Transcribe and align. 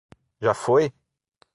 Já 0.41 0.53
foi? 0.55 0.91